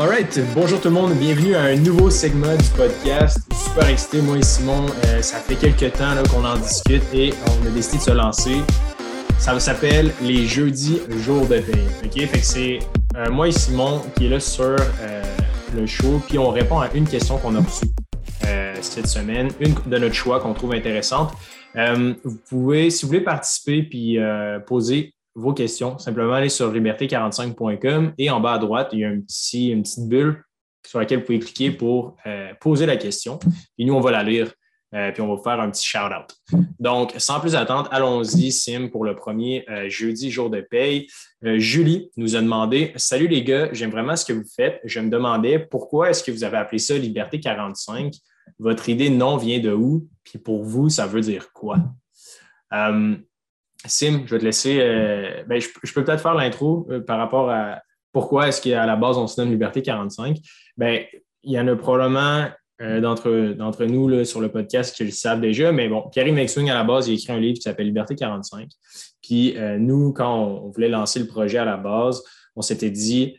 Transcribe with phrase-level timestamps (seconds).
[0.00, 3.40] Alright, bonjour tout le monde, bienvenue à un nouveau segment du podcast.
[3.52, 7.66] Super excité, moi et Simon, euh, ça fait quelques temps qu'on en discute et on
[7.66, 8.58] a décidé de se lancer.
[9.40, 11.88] Ça s'appelle les jeudis jours de paye.
[12.04, 12.78] Ok, fait que c'est
[13.16, 15.24] euh, moi et Simon qui est là sur euh,
[15.74, 17.86] le show, puis on répond à une question qu'on a reçue
[18.80, 21.32] cette semaine, une de notre choix qu'on trouve intéressante.
[21.74, 24.16] vous pouvez, si vous voulez participer puis
[24.64, 29.08] poser vos questions, simplement aller sur liberté45.com et en bas à droite, il y a
[29.08, 30.42] une petite bulle
[30.86, 33.38] sur laquelle vous pouvez cliquer pour euh, poser la question.
[33.78, 34.52] Et nous, on va la lire,
[34.94, 36.34] euh, puis on va faire un petit shout-out.
[36.80, 41.06] Donc, sans plus attendre, allons-y, Sim, pour le premier euh, jeudi, jour de paye.
[41.42, 44.80] Julie nous a demandé Salut les gars, j'aime vraiment ce que vous faites.
[44.84, 48.12] Je me demandais pourquoi est-ce que vous avez appelé ça Liberté 45
[48.58, 50.08] Votre idée non vient de où?
[50.24, 51.76] Puis pour vous, ça veut dire quoi
[53.86, 54.78] Sim, je vais te laisser.
[54.80, 57.80] Euh, ben, je, peux peut-être faire l'intro euh, par rapport à
[58.12, 60.36] pourquoi est-ce qu'à la base on se donne Liberté 45.
[60.76, 61.04] Ben,
[61.44, 62.48] il y en a probablement
[62.82, 66.70] euh, d'entre nous là, sur le podcast qui le savent déjà, mais bon, Pierre McSwing,
[66.70, 68.68] à la base, il a écrit un livre qui s'appelle Liberté 45.
[69.22, 72.22] Puis nous, quand on, voulait lancer le projet à la base,
[72.56, 73.36] on s'était dit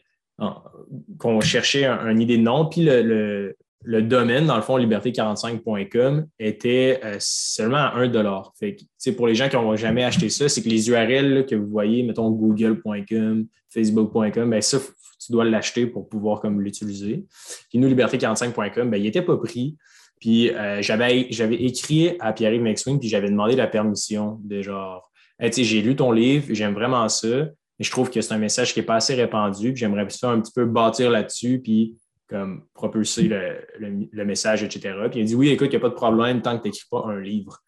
[1.18, 2.66] qu'on cherchait une idée de nom.
[2.66, 3.56] Puis le
[4.02, 8.12] domaine, dans le fond, liberté45.com, était euh, seulement à 1
[8.60, 11.56] fait que, Pour les gens qui n'ont jamais acheté ça, c'est que les URL que
[11.56, 14.78] vous voyez, mettons google.com, facebook.com, ben ça,
[15.20, 17.26] tu dois l'acheter pour pouvoir l'utiliser.
[17.70, 19.76] Puis nous, liberté45.com, ben, il n'était pas pris.
[20.20, 25.10] Puis euh, j'avais, écrit à Pierre-Yves McSwing, puis j'avais demandé la permission de genre,
[25.40, 28.80] j'ai lu ton livre, j'aime vraiment ça, mais je trouve que c'est un message qui
[28.80, 31.96] n'est pas assez répandu, puis j'aimerais ça un petit peu bâtir là-dessus, puis
[32.30, 34.96] comme propulser le, message, etc.
[35.10, 36.70] Puis il a dit Oui, écoute, il n'y a pas de problème tant que tu
[36.70, 37.60] n'écris pas un livre.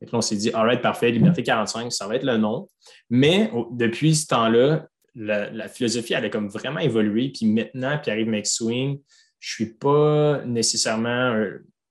[0.00, 2.68] Et là, on s'est dit, alright, parfait, Liberté 45, ça va être le nom.
[3.10, 7.30] Mais depuis ce temps-là, la, philosophie, elle a comme vraiment évolué.
[7.30, 9.00] Puis maintenant, Pierre-Yves McSwing,
[9.40, 11.34] je ne suis pas nécessairement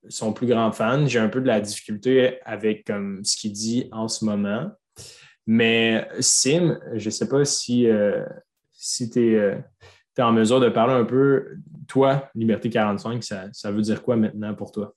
[0.07, 1.07] son plus grand fan.
[1.07, 4.71] J'ai un peu de la difficulté avec comme, ce qu'il dit en ce moment.
[5.45, 8.23] Mais Sim, je ne sais pas si, euh,
[8.71, 9.35] si tu es.
[9.35, 9.55] Euh,
[10.23, 11.57] en mesure de parler un peu,
[11.87, 14.95] toi, Liberté 45, ça, veut dire quoi maintenant pour toi?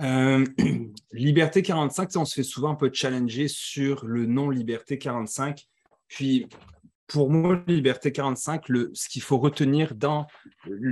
[0.00, 0.44] Euh,
[1.12, 5.66] Liberté 45, on se fait souvent un peu challenger sur le nom Liberté 45.
[6.08, 6.46] Puis,
[7.06, 10.26] pour moi, Liberté 45, le, ce qu'il faut retenir dans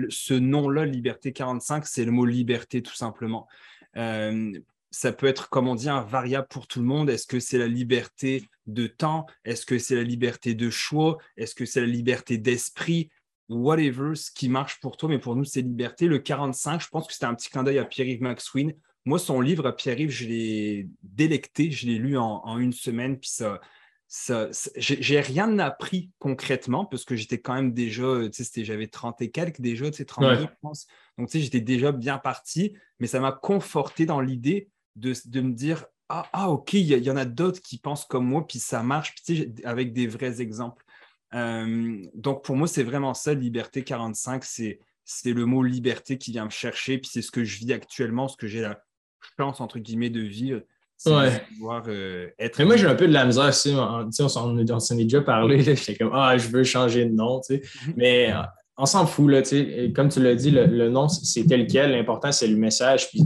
[0.09, 3.47] ce nom-là, Liberté 45, c'est le mot liberté, tout simplement.
[3.97, 4.53] Euh,
[4.91, 7.11] ça peut être, comme on dit, un variable pour tout le monde.
[7.11, 9.27] Est-ce que c'est la liberté de temps?
[9.45, 11.19] Est-ce que c'est la liberté de choix?
[11.37, 13.11] Est-ce que c'est la liberté d'esprit?
[13.49, 16.07] Whatever, ce qui marche pour toi, mais pour nous, c'est liberté.
[16.07, 18.75] Le 45, je pense que c'était un petit clin d'œil à Pierre-Yves McSween.
[19.05, 23.31] Moi, son livre à Pierre-Yves, je l'ai délecté, je l'ai lu en, une semaine, puis
[23.31, 23.61] ça,
[24.09, 29.21] ça, j'ai rien appris concrètement parce que j'étais quand même déjà, tu sais, j'avais 30
[29.23, 30.89] et quelques déjà, tu sais, 32, je pense.
[31.19, 35.53] Donc, tu sais, j'étais déjà bien parti, mais ça m'a conforté dans l'idée de, me
[35.53, 38.83] dire ah, ah ok, il y, en a d'autres qui pensent comme moi, puis ça
[38.83, 40.85] marche, puis, avec des vrais exemples.
[41.35, 44.79] Euh, donc pour moi, c'est vraiment ça, Liberté 45, c'est
[45.25, 48.37] le mot liberté qui vient me chercher, puis c'est ce que je vis actuellement, ce
[48.37, 48.81] que j'ai la
[49.39, 50.63] chance, entre guillemets, de vivre.
[51.05, 51.31] Ouais.
[51.31, 52.59] De pouvoir, euh, être.
[52.59, 53.75] Mais moi, j'ai un peu de la misère aussi.
[53.75, 55.63] On, s'en est déjà parlé.
[55.63, 57.41] J'étais comme, ah, je veux changer de nom.
[57.41, 57.61] Tu sais.
[57.61, 57.93] Mm-hmm.
[57.97, 58.41] Mais euh,
[58.79, 59.31] on s'en fout.
[59.31, 59.93] Là, tu sais.
[59.95, 61.91] Comme tu l'as dit, le, le nom, c'est tel quel.
[61.91, 63.11] L'important, c'est le message.
[63.11, 63.21] Puis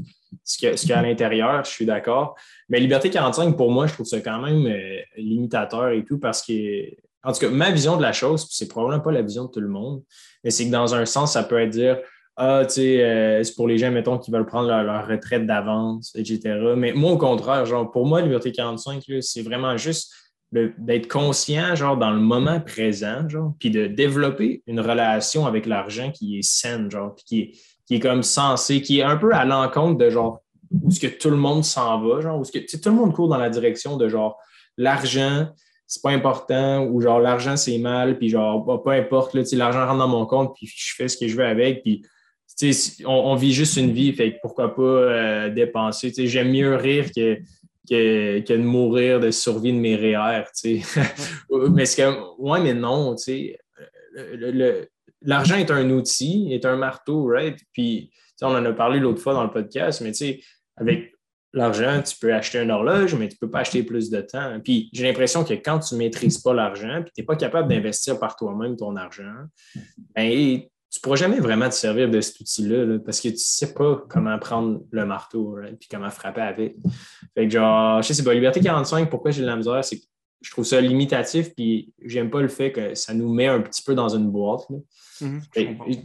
[0.45, 2.37] ce qu'il y, a à l'intérieur, je suis d'accord.
[2.69, 6.43] Mais Liberté 45, pour moi, je trouve ça quand même euh, limitateur et tout parce
[6.43, 6.87] que,
[7.23, 9.61] en tout cas, ma vision de la chose, c'est probablement pas la vision de tout
[9.61, 10.03] le monde,
[10.45, 11.99] mais c'est que dans un sens, ça peut être dire
[12.37, 16.15] Ah, tu sais, euh, c'est pour les gens, mettons, qui veulent prendre leur, retraite d'avance,
[16.15, 16.75] etc.
[16.77, 20.13] Mais moi, au contraire, genre, pour moi, Liberté 45, c'est vraiment juste
[20.53, 26.11] d'être conscient, genre, dans le moment présent, genre, puis de développer une relation avec l'argent
[26.11, 27.53] qui est saine, genre, puis qui est
[27.91, 30.41] qui est comme censé, qui est un peu à l'encontre de genre
[30.71, 33.13] où ce que tout le monde s'en va, genre, où ce que tout le monde
[33.13, 34.39] court dans la direction de genre
[34.77, 35.49] l'argent,
[35.89, 39.99] c'est pas important, ou genre l'argent c'est mal, puis genre bah, peu importe, l'argent rentre
[39.99, 42.07] dans mon compte, puis je fais ce que je veux avec, puis
[43.05, 46.13] on, on, vit juste une vie, fait pourquoi pas euh, dépenser.
[46.29, 47.39] J'aime mieux rire que,
[47.91, 50.45] que, que, de mourir de survie de mes REER.
[51.73, 53.59] mais c'est que, ouais, mais non, tu sais,
[55.23, 57.59] l'argent est un outil, est un marteau, right?
[57.73, 60.41] Puis, on en a parlé l'autre fois dans le podcast, mais tu sais,
[60.77, 61.13] avec
[61.53, 64.59] l'argent, tu peux acheter une horloge, mais tu ne peux pas acheter plus de temps.
[64.63, 67.69] Puis, j'ai l'impression que quand tu ne maîtrises pas l'argent, puis tu n'es pas capable
[67.69, 69.45] d'investir par toi-même ton argent,
[70.15, 73.39] ben, tu ne pourras jamais vraiment te servir de cet outil-là parce que tu ne
[73.39, 75.79] sais pas comment prendre le marteau, right?
[75.79, 76.77] puis comment frapper avec.
[77.41, 80.05] Fait que, genre, je sais pas, Liberté 45, pourquoi j'ai de la misère, c'est que
[80.43, 83.83] je trouve ça limitatif, puis j'aime pas le fait que ça nous met un petit
[83.83, 84.69] peu dans une boîte.
[85.23, 85.41] Mhm,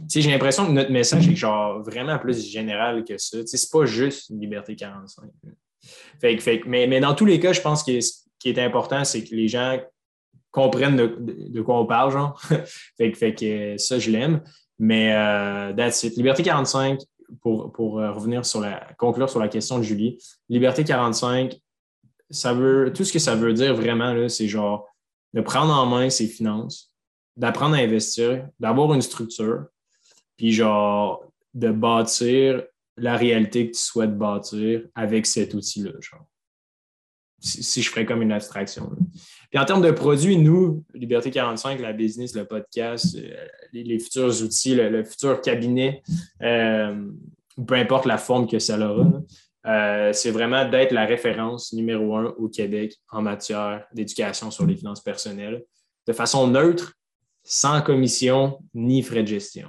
[0.08, 3.36] j'ai l'impression que notre message est genre vraiment plus général que ça.
[3.44, 5.28] C'est pas juste une liberté 45.
[6.66, 9.48] mais, dans tous les cas, je pense que ce qui est important, c'est que les
[9.48, 9.78] gens
[10.50, 12.40] comprennent de, quoi on parle, genre.
[12.96, 14.42] fait, que ça, je l'aime.
[14.78, 17.00] Mais euh, that's Liberté 45,
[17.72, 21.56] pour, euh, revenir sur la, conclure sur la question de Julie, Liberté 45,
[22.30, 24.88] ça veut, tout ce que ça veut dire vraiment, c'est genre
[25.32, 26.92] de prendre en main ses finances,
[27.36, 29.66] d'apprendre à investir, d'avoir une structure,
[30.36, 32.64] puis genre de bâtir
[32.96, 35.92] la réalité que tu souhaites bâtir avec cet outil-là.
[36.00, 36.26] Genre.
[37.38, 38.90] Si, je ferais comme une abstraction.
[39.50, 44.42] Puis en termes de produits, nous, Liberté 45, la business, le podcast, euh, les, futurs
[44.42, 46.02] outils, le, futur cabinet,
[46.42, 47.08] euh,
[47.66, 49.06] peu importe la forme que ça aura,
[49.66, 54.76] euh, c'est vraiment d'être la référence numéro un au Québec en matière d'éducation sur les
[54.76, 55.64] finances personnelles,
[56.06, 56.94] de façon neutre,
[57.42, 59.68] sans commission ni frais de gestion.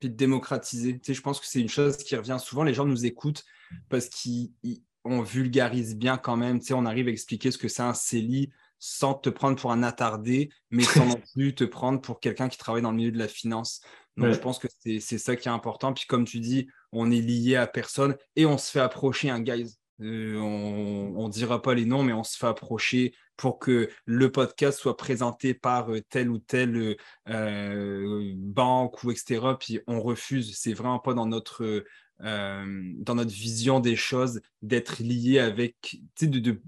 [0.00, 1.00] Puis de démocratiser.
[1.06, 2.62] je pense que c'est une chose qui revient souvent.
[2.62, 3.44] Les gens nous écoutent
[3.88, 6.60] parce qu'on vulgarise bien quand même.
[6.70, 10.50] on arrive à expliquer ce que c'est un CELI sans te prendre pour un attardé,
[10.70, 13.28] mais sans non plus te prendre pour quelqu'un qui travaille dans le milieu de la
[13.28, 13.82] finance.
[14.18, 15.92] Donc, je pense que c'est ça qui est important.
[15.92, 19.40] Puis, comme tu dis, on est lié à personne et on se fait approcher un
[19.40, 19.78] guys.
[20.00, 24.30] Euh, on ne dira pas les noms, mais on se fait approcher pour que le
[24.30, 26.96] podcast soit présenté par euh, telle ou telle
[27.28, 29.40] euh, banque ou etc.
[29.58, 30.56] Puis on refuse.
[30.56, 31.84] C'est vraiment pas dans notre,
[32.20, 36.00] dans notre vision des choses d'être lié avec.
[36.20, 36.60] De, de,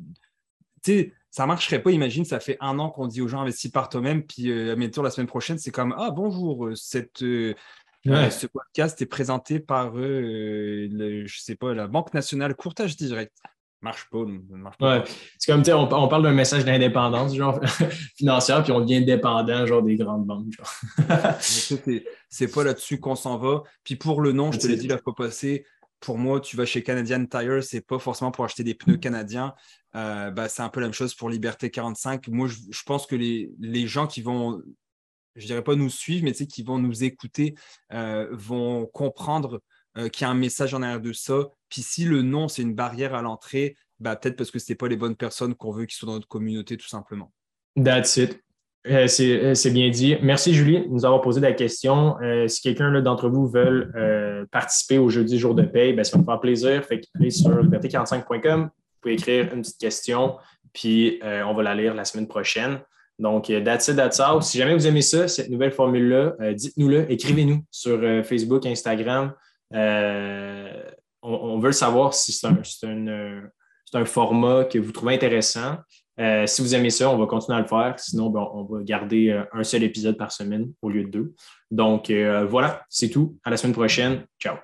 [1.30, 1.90] ça marcherait pas.
[1.90, 4.90] Imagine, ça fait un an qu'on dit aux gens investis par toi-même, puis à mes
[4.90, 7.22] tours la semaine prochaine, c'est comme Ah bonjour, cette,
[8.04, 13.36] ce podcast est présenté par, euh, le, je sais pas, la Banque nationale courtage direct.
[13.82, 14.24] Marche pas.
[14.50, 15.04] Marche pas.
[15.38, 17.60] C'est comme, on, on parle d'un message d'indépendance genre
[18.16, 20.52] financière, puis on devient dépendant genre des grandes banques.
[21.40, 23.62] c'est pas là-dessus qu'on s'en va.
[23.82, 25.64] Puis pour le nom, je te l'ai dit la fois passée,
[26.00, 29.54] pour moi, tu vas chez Canadian Tire, c'est pas forcément pour acheter des pneus canadiens.
[29.94, 32.28] Euh, bah, c'est un peu la même chose pour Liberté 45.
[32.28, 34.62] Moi, je, je pense que les, les, gens qui vont
[35.36, 37.54] je dirais pas nous suivre, mais qui vont nous écouter,
[37.92, 39.60] euh, vont comprendre
[39.96, 41.48] euh, qu'il y a un message en arrière de ça.
[41.68, 44.76] Puis si le nom, c'est une barrière à l'entrée, bah, peut-être parce que ce n'est
[44.76, 47.32] pas les bonnes personnes qu'on veut qui sont dans notre communauté, tout simplement.
[47.82, 48.40] That's it.
[48.88, 50.16] Euh, c'est bien dit.
[50.22, 52.16] Merci, Julie, de nous avoir posé la question.
[52.46, 56.24] si quelqu'un d'entre vous veut participer au jeudi jour de paye, ben, ça va me
[56.24, 56.84] faire plaisir.
[56.84, 60.36] Fait allez sur liberté45.com, vous pouvez écrire une petite question,
[60.72, 62.80] puis on va la lire la semaine prochaine.
[63.20, 64.42] Donc, euh, that's it, that's all.
[64.42, 69.34] Si jamais vous aimez ça, cette nouvelle formule-là, euh, dites-nous-le, écrivez-nous sur euh, Facebook, Instagram.
[71.22, 72.46] on, veut savoir si c'est
[72.86, 75.76] un, format que vous trouvez intéressant.
[76.18, 77.94] Si vous aimez ça, on va continuer à le faire.
[77.98, 81.34] Sinon, ben, on va garder un seul épisode par semaine au lieu de deux.
[81.70, 82.10] Donc,
[82.48, 83.38] voilà, c'est tout.
[83.44, 84.24] À la semaine prochaine.
[84.38, 84.56] Ciao.